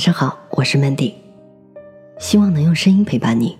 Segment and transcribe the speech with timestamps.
[0.00, 1.12] 晚上好，我是 Mandy，
[2.18, 3.58] 希望能用声音陪伴你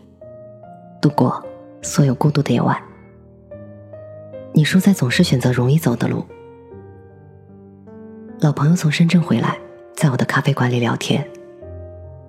[0.99, 1.45] 度过
[1.83, 2.83] 所有孤独的夜晚。
[4.55, 6.25] 你输在总是选择容易走的路。
[8.41, 9.59] 老朋友从深圳回来，
[9.95, 11.23] 在我的咖啡馆里聊天，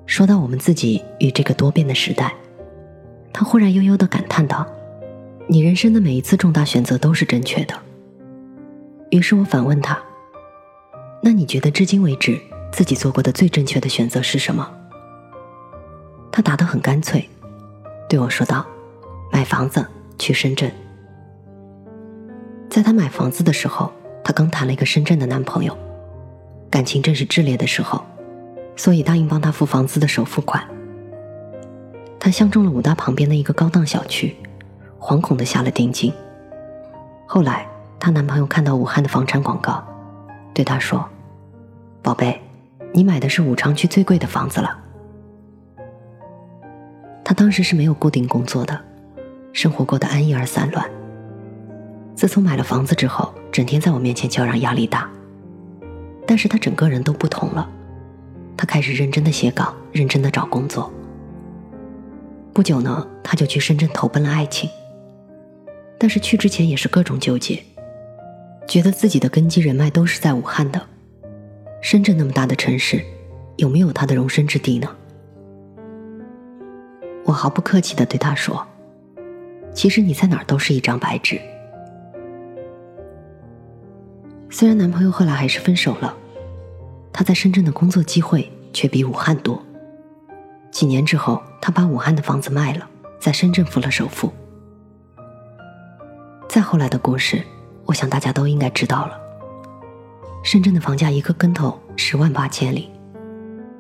[0.05, 2.33] 说到我们自己与这个多变的时代，
[3.31, 4.67] 他忽然悠悠的感叹道
[5.47, 7.73] ：“你人生的每一次重大选择都是正确的。”
[9.11, 9.97] 于是我反问他
[11.23, 12.37] ：“那你觉得至今为止
[12.71, 14.69] 自己做过的最正确的选择是什么？”
[16.31, 17.27] 他答得很干脆，
[18.07, 18.66] 对我说道
[19.31, 19.85] ：“买房子
[20.17, 20.71] 去深圳。”
[22.70, 23.91] 在他买房子的时候，
[24.23, 25.77] 他刚谈了一个深圳的男朋友。
[26.70, 28.02] 感情正是炽烈的时候，
[28.77, 30.66] 所以答应帮她付房子的首付款。
[32.17, 34.38] 她相中了武大旁边的一个高档小区，
[34.97, 36.13] 惶恐的下了定金。
[37.27, 37.67] 后来，
[37.99, 39.83] 她男朋友看到武汉的房产广告，
[40.53, 41.03] 对她说
[42.02, 42.41] ：“宝贝，
[42.94, 44.77] 你买的是武昌区最贵的房子了。”
[47.23, 48.80] 他当时是没有固定工作的，
[49.53, 50.89] 生活过得安逸而散乱。
[52.16, 55.09] 自从买了房子之后，整天在我面前叫嚷，压力大。
[56.28, 57.67] 但是他整个人都不同了，
[58.58, 60.92] 他开始认真的写稿，认真的找工作。
[62.53, 64.70] 不久呢，他就去深圳投奔了爱情。
[65.98, 67.64] 但是去之前也是各种纠结，
[68.67, 70.81] 觉得自己的根基人脉都是在武汉的，
[71.81, 73.03] 深圳那么大的城市，
[73.57, 74.87] 有没有他的容身之地呢？
[77.25, 78.63] 我毫不客气的对他说
[79.73, 81.41] ：“其实你在哪儿都是一张白纸。”
[84.49, 86.15] 虽然男朋友后来还是分手了。
[87.13, 89.61] 他在深圳的工作机会却比武汉多。
[90.71, 92.87] 几年之后，他把武汉的房子卖了，
[93.19, 94.31] 在深圳付了首付。
[96.47, 97.43] 再后来的故事，
[97.85, 99.19] 我想大家都应该知道了。
[100.44, 102.89] 深圳的房价一个跟头十万八千里，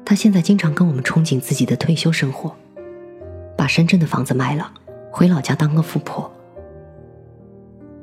[0.05, 2.55] 他现在经常跟我们憧憬自己的退休生活，
[3.57, 4.71] 把深圳的房子卖了，
[5.11, 6.31] 回老家当个富婆。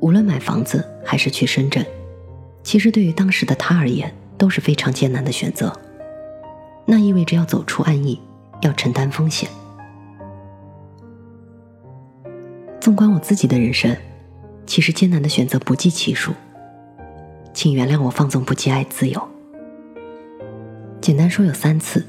[0.00, 1.86] 无论买房子还是去深圳，
[2.64, 5.72] 其实对于当时的他而言，都是非常艰难的选择，
[6.84, 8.20] 那意味着要走出安逸，
[8.62, 9.48] 要承担风险。
[12.80, 13.96] 纵观我自己的人生，
[14.66, 16.32] 其实艰难的选择不计其数，
[17.58, 19.20] 请原谅我放纵不羁爱自由。
[21.00, 22.06] 简单说有三次：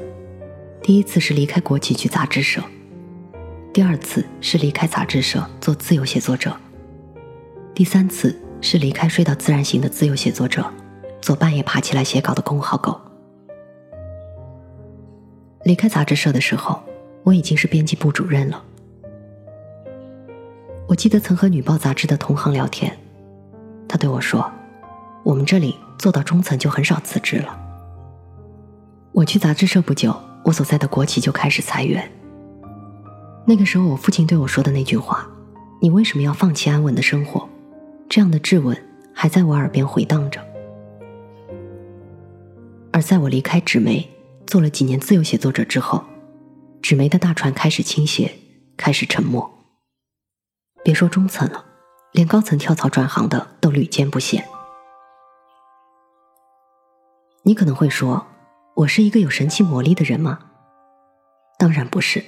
[0.83, 2.61] 第一次是离开国企去杂志社；
[3.73, 6.51] 第二次是离开杂志社做自由写作者；
[7.73, 10.63] 第三次是离开睡到自然醒的自由写作者。
[11.19, 13.01] 做半夜爬起来写稿的公号狗。
[15.63, 16.79] 离开杂志社的时候，
[17.23, 18.63] 我已经是编辑部主任了。
[20.87, 22.95] 我记得曾和《女报》杂志的同行聊天，
[23.87, 24.47] 他对我说
[25.24, 27.57] ：“我们这里做到中层就很少辞职了。”
[29.12, 32.09] 我去杂志社不久，我所在的国企就开始裁员。
[33.46, 35.28] 那个时候，我父亲对我说的那句话
[35.81, 37.50] ：“你为什么要放弃安稳的生活？”
[38.08, 38.78] 这样的质问
[39.13, 40.40] 还在我耳边回荡着。
[42.91, 44.09] 而在我离开纸媒，
[44.46, 46.03] 做了几年自由写作者之后，
[46.81, 48.31] 纸媒的大船开始倾斜，
[48.78, 49.50] 开始沉没。
[50.84, 51.66] 别说中层了，
[52.13, 54.47] 连高层跳槽转行的都屡见不鲜。
[57.49, 58.27] 你可能会说，
[58.75, 60.37] 我是一个有神奇魔力的人吗？
[61.57, 62.23] 当然不是。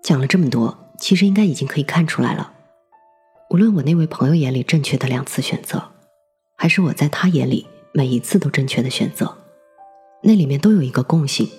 [0.00, 2.52] 讲了这么多，其实应该已经可以看出来了。
[3.50, 5.90] 无论我那位朋友眼里正确的两次选择，
[6.56, 7.66] 还是我在他眼里。
[7.92, 9.38] 每一次都正确的选择，
[10.22, 11.50] 那里面都有一个共性，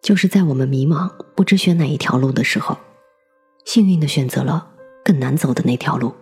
[0.00, 2.78] 就是在我们迷茫不知选哪一条路的时候，
[3.64, 4.70] 幸运的选择了
[5.04, 6.14] 更难走的那条路。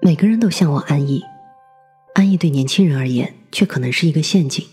[0.00, 1.22] 每个人都向往安逸，
[2.14, 4.66] 安逸对年轻人而言却可能是一个陷阱。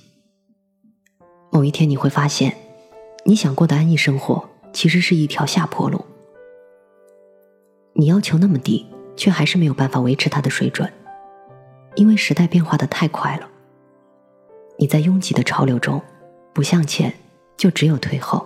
[1.51, 2.55] 某一天你会发现，
[3.25, 6.05] 你想过的安逸生活其实是一条下坡路。
[7.93, 8.85] 你要求那么低，
[9.15, 10.91] 却还是没有办法维持它的水准。
[11.95, 13.49] 因为时代变化的太快了，
[14.77, 16.01] 你在拥挤的潮流中，
[16.53, 17.13] 不向前
[17.57, 18.45] 就只有退后，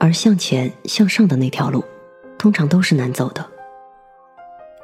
[0.00, 1.84] 而向前向上的那条路，
[2.38, 3.46] 通常都是难走的。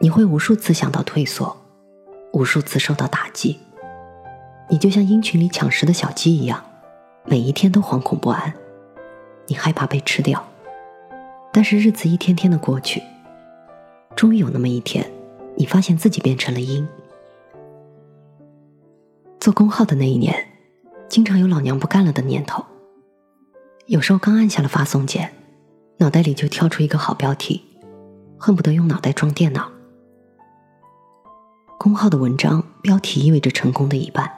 [0.00, 1.56] 你会无数次想到退缩，
[2.32, 3.58] 无数次受到打击，
[4.68, 6.62] 你就像鹰群里抢食的小鸡一样，
[7.24, 8.52] 每一天都惶恐不安，
[9.46, 10.44] 你害怕被吃掉。
[11.52, 13.02] 但是日子一天天的过去，
[14.14, 15.10] 终于有那么一天，
[15.56, 16.86] 你发现自己变成了鹰。
[19.40, 20.46] 做公号的那一年，
[21.08, 22.64] 经常有老娘不干了的念头。
[23.86, 25.32] 有时候刚按下了发送键，
[25.96, 27.64] 脑袋里就跳出一个好标题，
[28.36, 29.70] 恨不得用脑袋装电脑。
[31.80, 34.28] 公号的文章标题意味着成功的一半，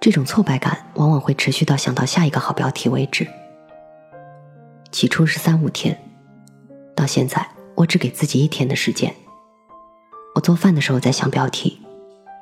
[0.00, 3.28] 这种挫败感往往会持续到想到下一个好标题为止。
[4.90, 6.00] 起初是三五天，
[6.96, 9.14] 到现在我只给自己一天的时间。
[10.34, 11.78] 我做饭的时候在想标题，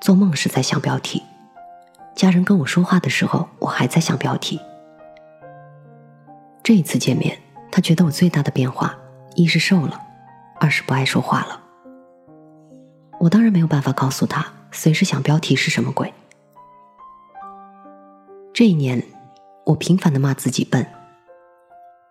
[0.00, 1.24] 做梦时在想标题，
[2.14, 4.60] 家人跟我说话的时候我还在想标题。
[6.62, 7.36] 这一次见面，
[7.72, 8.96] 他觉得我最大的变化，
[9.34, 10.00] 一是瘦了，
[10.60, 11.62] 二是不爱说话了。
[13.26, 16.14] 我当然没有办法告诉他，随时想标题是什么鬼。
[18.54, 19.02] 这一年，
[19.64, 20.86] 我频繁的骂自己笨。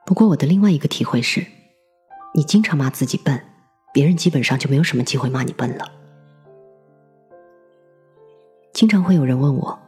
[0.06, 1.46] 不过我的另外一个体会是，
[2.34, 3.42] 你经常骂自己笨，
[3.94, 5.90] 别人基本上就没有什么机会骂你笨了。
[8.74, 9.80] 经常会有人问我，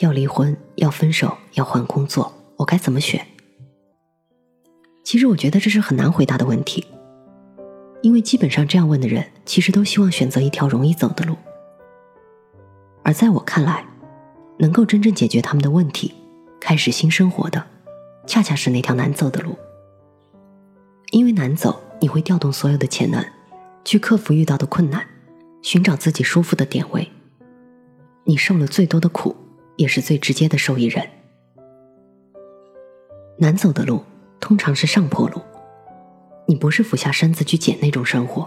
[0.00, 3.26] 要离婚、要分手、要换工作，我该怎么选？
[5.02, 6.86] 其实我觉得这是很难回答的问题，
[8.02, 11.36] 因为基本上这样问的人，其实都希望选择一条容易走的路。
[13.04, 13.84] 而在我看来，
[14.58, 16.12] 能够真正解决他们的问题，
[16.60, 17.64] 开始新生活的。
[18.24, 19.56] 恰恰是那条难走的路，
[21.10, 23.24] 因为难走，你会调动所有的潜能，
[23.84, 25.04] 去克服遇到的困难，
[25.60, 27.10] 寻找自己舒服的点位。
[28.22, 29.34] 你受了最多的苦，
[29.74, 31.04] 也是最直接的受益人。
[33.38, 34.04] 难走的路
[34.38, 35.40] 通常是上坡路，
[36.52, 38.46] 你不是俯下身子去捡那种生活，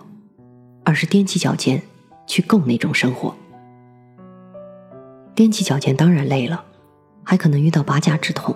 [0.84, 1.82] 而是踮起脚尖
[2.28, 3.36] 去够那种生活。
[5.36, 6.64] 踮起脚尖当然累了，
[7.24, 8.56] 还可能遇到拔甲之痛。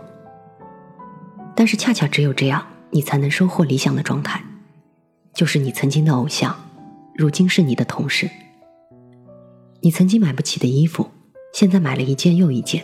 [1.55, 4.39] 但是恰恰只有这样，你才能收获理想的状态，
[5.33, 6.55] 就是你曾经的偶像，
[7.15, 8.29] 如今是你的同事。
[9.81, 11.09] 你曾经买不起的衣服，
[11.55, 12.83] 现在买了一件又一件；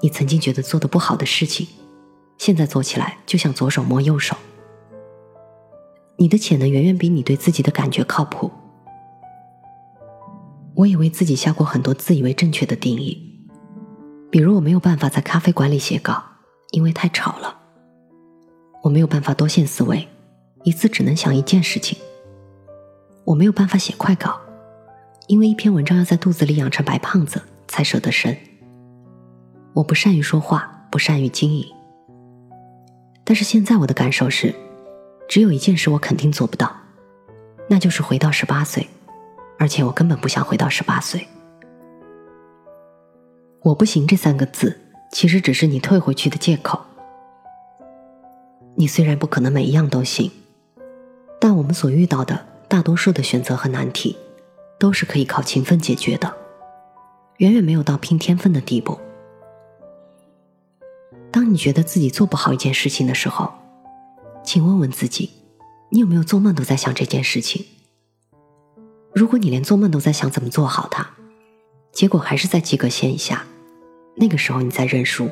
[0.00, 1.68] 你曾经觉得做的不好的事情，
[2.38, 4.34] 现在做起来就像左手摸右手。
[6.20, 8.50] 你的潜能远远比你对自己的感觉靠谱。
[10.74, 13.48] 我也为自己下过很多自以为正确的定义，
[14.30, 16.22] 比如我没有办法在咖啡馆里写稿，
[16.72, 17.56] 因为太吵了。
[18.82, 20.06] 我没有办法多线思维，
[20.62, 21.98] 一次只能想一件事情。
[23.24, 24.38] 我没有办法写快稿，
[25.26, 28.36] 因为一篇文章要在肚子里养成白胖子才舍得生。
[29.72, 31.66] 我不善于说话，不善于经营。
[33.24, 34.54] 但是现在我的感受是，
[35.30, 36.74] 只有一件事我肯定做不到，
[37.68, 38.88] 那就是回到十八岁，
[39.60, 41.24] 而且我根本不想回到十八岁。
[43.62, 44.76] 我不行这三个字，
[45.12, 46.80] 其实只是你退回去的借口。
[48.74, 50.32] 你虽然不可能每一样都行，
[51.38, 54.16] 但我们所遇到的大多数的选择和难题，
[54.80, 56.34] 都是可以靠勤奋解决的，
[57.36, 58.98] 远远没有到拼天分的地步。
[61.30, 63.48] 当你觉得自己做不好一件事情的时候，
[64.42, 65.30] 请问问自己，
[65.90, 67.64] 你有没有做梦都在想这件事情？
[69.14, 71.08] 如果你连做梦都在想怎么做好它，
[71.92, 73.44] 结果还是在及格线以下，
[74.16, 75.30] 那个时候你在认输。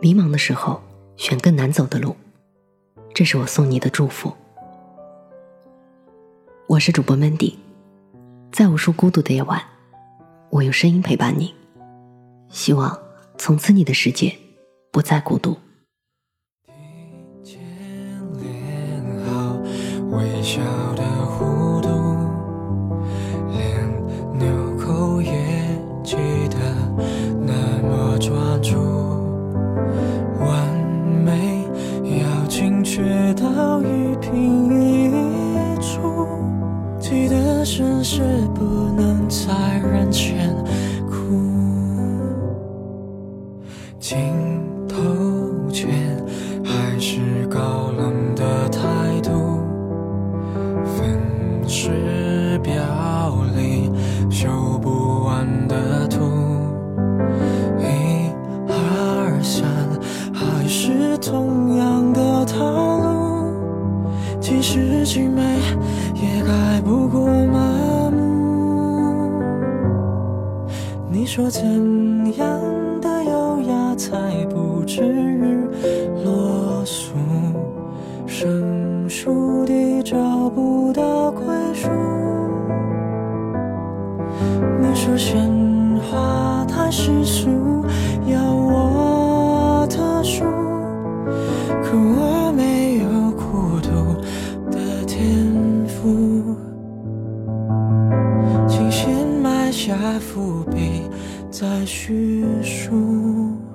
[0.00, 0.82] 迷茫的时候。
[1.16, 2.16] 选更难走的路，
[3.12, 4.32] 这是我送你的祝福。
[6.66, 7.56] 我是主播 Mandy，
[8.50, 9.62] 在无数孤独的夜晚，
[10.48, 11.54] 我用声音陪伴你。
[12.48, 12.98] 希望
[13.36, 14.34] 从此你的世界
[14.90, 15.58] 不再孤独。
[28.50, 28.74] 满足
[30.40, 30.76] 完
[31.24, 31.64] 美
[32.20, 33.00] 要精确
[33.34, 36.26] 到一瓶一柱
[36.98, 38.22] 记得绅士
[71.50, 71.64] 怎
[72.38, 72.46] 样
[73.00, 75.58] 的优雅才不至于
[76.24, 77.16] 落俗？
[78.24, 80.16] 生疏地找
[80.50, 81.88] 不到归属。
[84.80, 85.50] 你说鲜
[86.08, 87.50] 花太世俗，
[88.26, 90.44] 要我特殊，
[91.82, 93.90] 可我没有孤独
[94.70, 96.54] 的天赋。
[98.68, 99.96] 请先埋下。
[100.20, 101.08] 伏笔
[101.50, 103.69] 在叙述。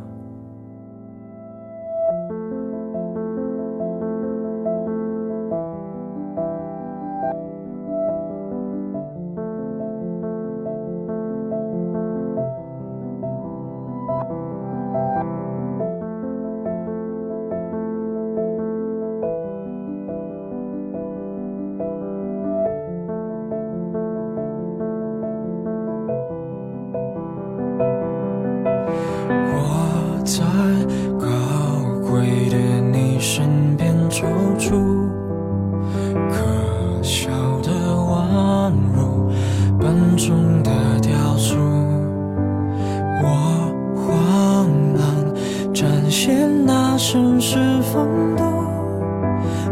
[47.81, 48.43] 风度，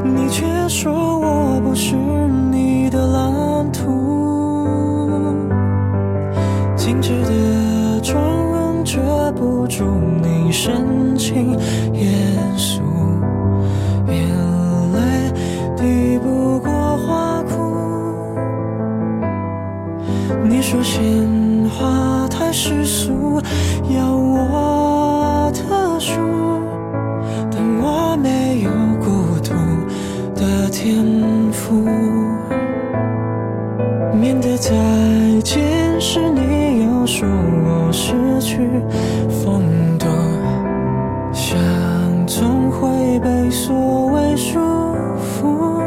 [0.03, 1.95] 你却说我不是
[2.51, 3.81] 你的蓝图。
[6.75, 8.21] 精致的妆
[8.51, 9.83] 容遮不住
[10.21, 11.57] 你深情
[11.93, 12.13] 严
[12.57, 12.81] 肃，
[14.07, 14.15] 眼
[14.93, 15.31] 泪
[15.75, 17.53] 抵不过花枯。
[20.43, 21.03] 你说鲜
[21.69, 23.41] 花太世俗，
[23.89, 24.15] 要
[36.13, 38.69] 是，你又说我失去
[39.29, 39.63] 风
[39.97, 40.05] 度，
[41.33, 41.57] 想
[42.27, 44.59] 总会被所谓束
[45.17, 45.81] 缚。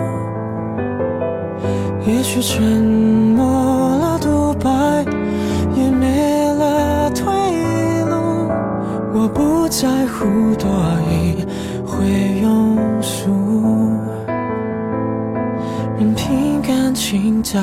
[2.09, 2.61] 也许沉
[3.37, 3.47] 默
[3.99, 4.69] 了独白，
[5.77, 7.33] 也没了退
[8.11, 8.51] 路。
[9.15, 10.25] 我不在乎
[10.57, 10.69] 多
[11.09, 11.47] 一
[11.87, 12.05] 回
[12.43, 13.31] 庸俗，
[15.97, 17.61] 任凭感情在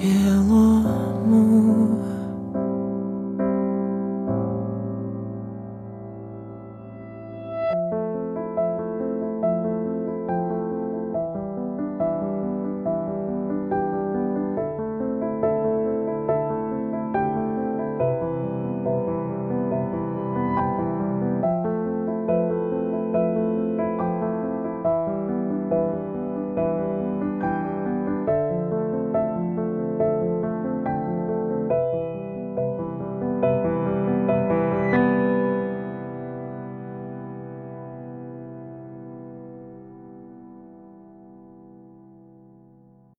[0.00, 0.14] 也
[0.48, 0.80] 落
[1.26, 2.17] 幕。